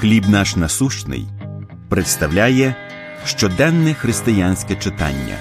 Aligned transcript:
Хліб 0.00 0.28
наш 0.28 0.56
насущний 0.56 1.26
представляє 1.88 2.74
щоденне 3.24 3.94
християнське 3.94 4.76
читання. 4.76 5.36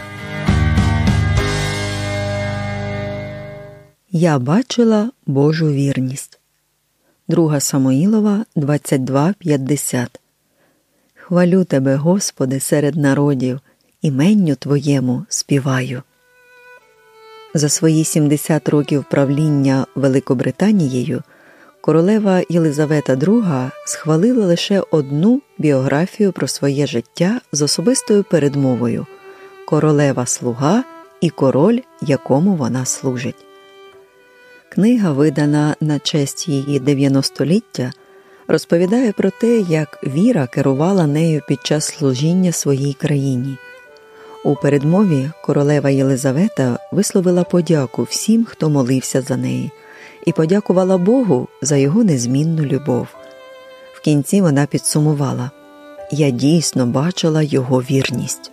Я 4.12 4.40
бачила 4.40 5.12
Божу 5.26 5.72
вірність. 5.72 6.40
2 7.28 7.60
Самоїлова 7.60 8.46
22.50 8.56 10.08
Хвалю 11.16 11.64
тебе, 11.64 11.96
Господи, 11.96 12.60
серед 12.60 12.96
народів, 12.96 13.60
іменню 14.02 14.56
Твоєму 14.56 15.26
співаю. 15.30 16.04
За 17.54 17.70
свої 17.70 18.04
70 18.04 18.70
років 18.70 19.06
правління 19.10 19.86
Великобританією 19.96 21.24
королева 21.82 22.42
Єлизавета 22.50 23.16
II 23.16 23.72
схвалила 23.86 24.46
лише 24.46 24.84
одну 24.92 25.42
біографію 25.58 26.32
про 26.32 26.48
своє 26.48 26.88
життя 26.88 27.42
з 27.52 27.62
особистою 27.62 28.24
передмовою 28.24 29.06
Королева 29.68 30.26
слуга 30.26 30.84
і 31.22 31.30
король, 31.30 31.80
якому 32.02 32.56
вона 32.56 32.86
служить. 32.86 33.46
Книга, 34.70 35.12
видана 35.12 35.76
на 35.82 36.00
честь 36.00 36.48
її 36.48 36.80
90-ліття, 36.80 37.92
розповідає 38.48 39.12
про 39.12 39.30
те, 39.30 39.58
як 39.60 40.00
віра 40.04 40.48
керувала 40.48 41.08
нею 41.08 41.42
під 41.48 41.66
час 41.66 41.86
служіння 41.86 42.52
своїй 42.52 42.94
країні. 42.94 43.58
У 44.44 44.56
передмові 44.56 45.30
королева 45.44 45.90
Єлизавета 45.90 46.80
висловила 46.92 47.44
подяку 47.44 48.04
всім, 48.04 48.46
хто 48.46 48.70
молився 48.70 49.22
за 49.22 49.38
неї, 49.38 49.72
і 50.28 50.32
подякувала 50.32 50.98
Богу 50.98 51.48
за 51.62 51.78
його 51.78 52.04
незмінну 52.04 52.64
любов. 52.64 53.08
В 53.94 54.02
кінці 54.02 54.42
вона 54.42 54.66
підсумувала 54.66 55.52
Я 56.12 56.30
дійсно 56.30 56.86
бачила 56.86 57.42
його 57.42 57.80
вірність. 57.80 58.52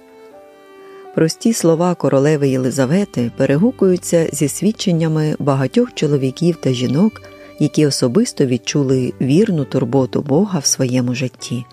Прості 1.14 1.52
слова 1.52 1.94
королеви 1.94 2.48
Єлизавети 2.48 3.30
перегукуються 3.36 4.28
зі 4.32 4.48
свідченнями 4.48 5.36
багатьох 5.38 5.94
чоловіків 5.94 6.56
та 6.56 6.72
жінок, 6.72 7.22
які 7.58 7.86
особисто 7.86 8.46
відчули 8.46 9.12
вірну 9.20 9.64
турботу 9.64 10.22
Бога 10.22 10.58
в 10.58 10.66
своєму 10.66 11.14
житті. 11.14 11.64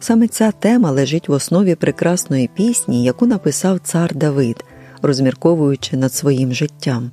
Саме 0.00 0.28
ця 0.28 0.52
тема 0.52 0.90
лежить 0.90 1.28
в 1.28 1.32
основі 1.32 1.74
прекрасної 1.74 2.50
пісні, 2.54 3.04
яку 3.04 3.26
написав 3.26 3.80
цар 3.80 4.14
Давид, 4.14 4.64
розмірковуючи 5.02 5.96
над 5.96 6.14
своїм 6.14 6.52
життям. 6.52 7.10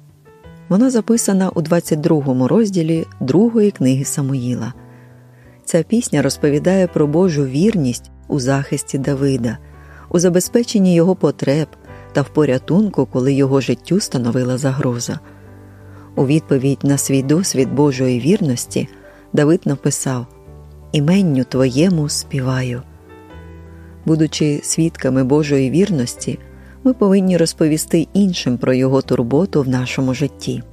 Вона 0.69 0.89
записана 0.89 1.49
у 1.49 1.61
22 1.61 2.47
розділі 2.47 3.05
другої 3.19 3.71
книги 3.71 4.05
Самуїла. 4.05 4.73
Ця 5.65 5.83
пісня 5.83 6.21
розповідає 6.21 6.87
про 6.87 7.07
Божу 7.07 7.45
вірність 7.45 8.11
у 8.27 8.39
захисті 8.39 8.97
Давида, 8.97 9.57
у 10.09 10.19
забезпеченні 10.19 10.95
його 10.95 11.15
потреб 11.15 11.67
та 12.13 12.21
в 12.21 12.29
порятунку, 12.29 13.05
коли 13.05 13.33
його 13.33 13.61
життю 13.61 13.99
становила 13.99 14.57
загроза. 14.57 15.19
У 16.15 16.25
відповідь 16.25 16.79
на 16.83 16.97
свій 16.97 17.23
досвід 17.23 17.73
Божої 17.73 18.19
вірності 18.19 18.87
Давид 19.33 19.61
написав 19.65 20.25
Іменню 20.91 21.43
Твоєму 21.43 22.09
співаю. 22.09 22.81
Будучи 24.05 24.59
свідками 24.63 25.23
Божої 25.23 25.69
вірності, 25.71 26.39
ми 26.85 26.93
повинні 26.93 27.37
розповісти 27.37 28.07
іншим 28.13 28.57
про 28.57 28.73
Його 28.73 29.01
турботу 29.01 29.61
в 29.61 29.69
нашому 29.69 30.13
житті. 30.13 30.63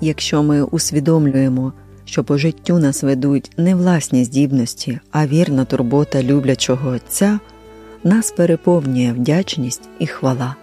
Якщо 0.00 0.42
ми 0.42 0.62
усвідомлюємо, 0.62 1.72
що 2.04 2.24
по 2.24 2.38
життю 2.38 2.78
нас 2.78 3.02
ведуть 3.02 3.50
не 3.56 3.74
власні 3.74 4.24
здібності, 4.24 5.00
а 5.10 5.26
вірна 5.26 5.64
турбота 5.64 6.22
люблячого 6.22 6.90
Отця, 6.90 7.40
нас 8.04 8.32
переповнює 8.32 9.12
вдячність 9.12 9.88
і 9.98 10.06
хвала. 10.06 10.56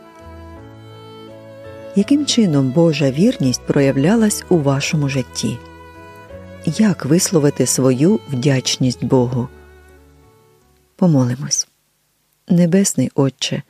Яким 1.95 2.25
чином 2.25 2.71
Божа 2.71 3.11
вірність 3.11 3.61
проявлялась 3.61 4.43
у 4.49 4.57
вашому 4.57 5.09
житті? 5.09 5.57
Як 6.65 7.05
висловити 7.05 7.65
свою 7.65 8.19
вдячність 8.29 9.05
Богу? 9.05 9.47
Помолимось. 10.95 11.67
Небесний 12.49 13.11
Отче, 13.15 13.63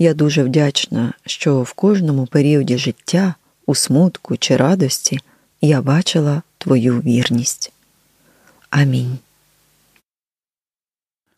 я 0.00 0.14
дуже 0.14 0.42
вдячна, 0.42 1.12
що 1.26 1.62
в 1.62 1.72
кожному 1.72 2.26
періоді 2.26 2.78
життя, 2.78 3.34
у 3.66 3.74
смутку 3.74 4.36
чи 4.36 4.56
радості 4.56 5.20
я 5.60 5.82
бачила 5.82 6.42
Твою 6.58 7.00
вірність. 7.00 7.72
Амінь. 8.70 9.18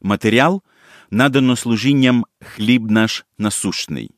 Матеріал 0.02 0.62
надано 1.10 1.56
служінням 1.56 2.24
хліб 2.40 2.90
наш 2.90 3.24
насущний. 3.38 4.10